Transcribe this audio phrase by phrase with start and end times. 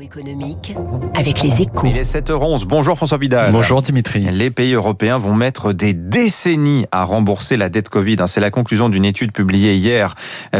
[0.00, 0.74] Économique
[1.14, 1.86] avec les échos.
[1.86, 2.64] Il est 7h11.
[2.66, 3.52] Bonjour François Vidal.
[3.52, 4.20] Bonjour Dimitri.
[4.20, 8.16] Les pays européens vont mettre des décennies à rembourser la dette Covid.
[8.20, 8.26] hein.
[8.26, 10.14] C'est la conclusion d'une étude publiée hier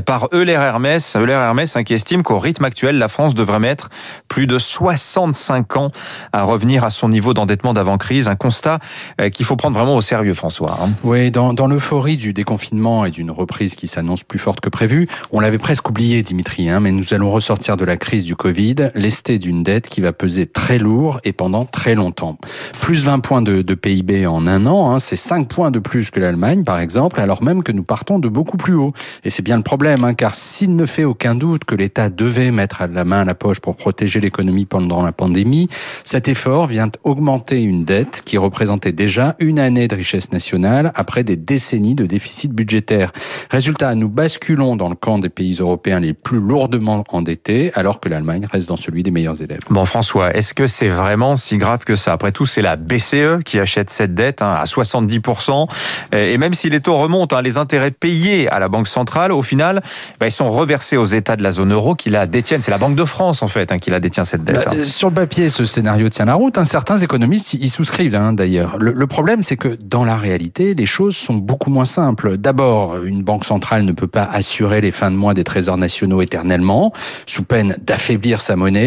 [0.05, 1.17] par Euler Hermès.
[1.17, 3.89] Euler Hermès hein, qui estime qu'au rythme actuel, la France devrait mettre
[4.29, 5.91] plus de 65 ans
[6.35, 8.29] à revenir à son niveau d'endettement d'avant-crise.
[8.29, 8.79] Un constat
[9.21, 10.79] euh, qu'il faut prendre vraiment au sérieux, François.
[10.83, 10.91] hein.
[11.03, 15.09] Oui, dans, dans l'euphorie du déconfinement et d'une reprise qui s'annonce plus forte que prévu,
[15.33, 18.91] on l'avait presque oublié, Dimitri, hein, mais nous allons ressortir de la crise du Covid,
[18.99, 22.39] lesté d'une dette qui va peser très lourd et pendant très longtemps.
[22.81, 26.21] Plus 20 points de, PIB en un an, hein, c'est 5 points de plus que
[26.21, 28.93] l'Allemagne, par exemple, alors même que nous partons de beaucoup plus haut.
[29.25, 32.51] Et c'est bien le problème, hein, car s'il ne fait aucun doute que l'État devait
[32.51, 35.69] mettre la main à la poche pour protéger l'économie pendant la pandémie,
[36.05, 41.25] cet effort vient augmenter une dette qui représentait déjà une année de richesse nationale après
[41.25, 43.13] des décennies de déficit budgétaire.
[43.51, 48.09] Résultat, nous basculons dans le camp des pays européens les plus lourdement endettés, alors que
[48.09, 49.59] l'Allemagne reste dans celui des meilleurs élèves.
[49.69, 52.13] Bon, François, est-ce que c'est vraiment si grave que ça?
[52.15, 55.69] Après tout, c'est la BCE qui achète cette dette hein, à 70%.
[56.13, 59.43] Et même si les taux remontent, hein, les intérêts payés à la Banque centrale, au
[59.43, 59.83] final,
[60.21, 62.63] bah, ils sont reversés aux États de la zone euro qui la détiennent.
[62.63, 64.57] C'est la Banque de France, en fait, hein, qui la détient, cette dette.
[64.57, 64.77] Bah, hein.
[64.79, 66.57] euh, Sur le papier, ce scénario tient la route.
[66.57, 66.65] hein.
[66.65, 68.79] Certains économistes y y souscrivent hein, d'ailleurs.
[68.79, 72.39] Le, le problème, c'est que dans la réalité, les choses sont beaucoup moins simples.
[72.39, 76.23] D'abord, une banque centrale ne peut pas assurer les fins de mois des trésors nationaux
[76.23, 76.93] éternellement,
[77.27, 78.78] sous peine d'affaiblir sa monnaie.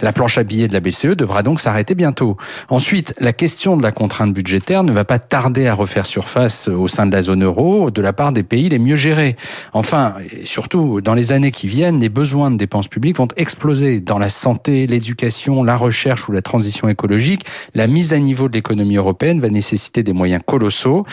[0.00, 2.36] La planche à billets de la BCE devra donc s'arrêter bientôt.
[2.68, 6.88] Ensuite, la question de la contrainte budgétaire ne va pas tarder à refaire surface au
[6.88, 9.36] sein de la zone euro de la part des pays les mieux gérés.
[9.72, 14.00] Enfin, et surtout, dans les années qui viennent, les besoins de dépenses publiques vont exploser
[14.00, 17.44] dans la santé, l'éducation, la recherche ou la transition écologique.
[17.74, 21.06] La mise à niveau de l'économie européenne va nécessiter des moyens colossaux,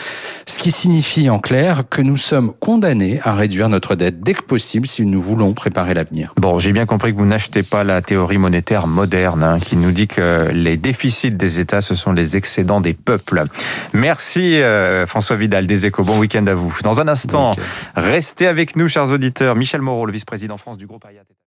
[0.46, 4.42] ce qui signifie en clair que nous sommes condamnés à réduire notre dette dès que
[4.42, 6.32] possible si nous voulons préparer l'avenir.
[6.40, 9.92] Bon, j'ai bien compris que vous n'achetez pas la théorie monétaire moderne hein, qui nous
[9.92, 13.44] dit que les déficits des États, ce sont les excédents des peuples.
[13.92, 16.04] Merci euh, François Vidal des Échos.
[16.04, 16.76] Bon week-end à vous.
[16.82, 17.52] Dans un instant,
[17.96, 19.56] restez avec nous, chers auditeurs.
[19.56, 21.22] Michel Moreau, le vice-président France du groupe Hayat.